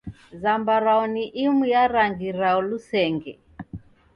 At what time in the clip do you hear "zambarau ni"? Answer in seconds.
0.41-1.23